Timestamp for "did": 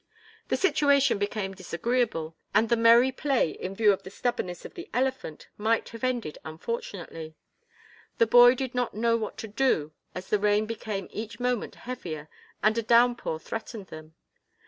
8.55-8.73